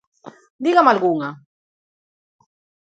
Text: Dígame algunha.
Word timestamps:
Dígame 0.67 0.89
algunha. 0.91 1.29